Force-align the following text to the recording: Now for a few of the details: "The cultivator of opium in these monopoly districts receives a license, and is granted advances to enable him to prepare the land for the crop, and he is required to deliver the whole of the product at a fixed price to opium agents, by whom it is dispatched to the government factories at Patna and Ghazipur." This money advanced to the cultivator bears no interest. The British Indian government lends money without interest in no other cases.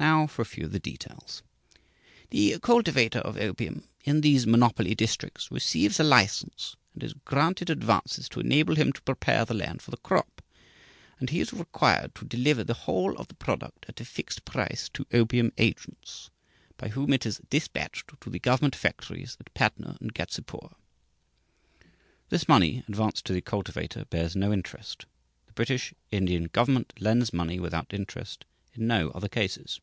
Now 0.00 0.28
for 0.28 0.42
a 0.42 0.46
few 0.46 0.66
of 0.66 0.70
the 0.70 0.78
details: 0.78 1.42
"The 2.30 2.56
cultivator 2.60 3.18
of 3.18 3.36
opium 3.36 3.88
in 4.04 4.20
these 4.20 4.46
monopoly 4.46 4.94
districts 4.94 5.50
receives 5.50 5.98
a 5.98 6.04
license, 6.04 6.76
and 6.94 7.02
is 7.02 7.14
granted 7.24 7.68
advances 7.68 8.28
to 8.28 8.38
enable 8.38 8.76
him 8.76 8.92
to 8.92 9.02
prepare 9.02 9.44
the 9.44 9.54
land 9.54 9.82
for 9.82 9.90
the 9.90 9.96
crop, 9.96 10.40
and 11.18 11.30
he 11.30 11.40
is 11.40 11.52
required 11.52 12.14
to 12.14 12.24
deliver 12.24 12.62
the 12.62 12.74
whole 12.86 13.16
of 13.18 13.26
the 13.26 13.34
product 13.34 13.86
at 13.88 14.00
a 14.00 14.04
fixed 14.04 14.44
price 14.44 14.88
to 14.90 15.04
opium 15.12 15.52
agents, 15.58 16.30
by 16.76 16.90
whom 16.90 17.12
it 17.12 17.26
is 17.26 17.40
dispatched 17.50 18.12
to 18.20 18.30
the 18.30 18.38
government 18.38 18.76
factories 18.76 19.36
at 19.40 19.52
Patna 19.52 19.98
and 20.00 20.14
Ghazipur." 20.14 20.74
This 22.28 22.46
money 22.46 22.84
advanced 22.86 23.24
to 23.24 23.32
the 23.32 23.40
cultivator 23.42 24.04
bears 24.04 24.36
no 24.36 24.52
interest. 24.52 25.06
The 25.48 25.54
British 25.54 25.92
Indian 26.12 26.44
government 26.44 26.92
lends 27.00 27.32
money 27.32 27.58
without 27.58 27.92
interest 27.92 28.44
in 28.74 28.86
no 28.86 29.10
other 29.10 29.28
cases. 29.28 29.80